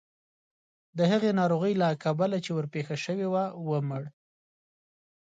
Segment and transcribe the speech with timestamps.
[0.97, 4.03] د هغې ناروغۍ له کبله چې ورپېښه شوې وه ومړ.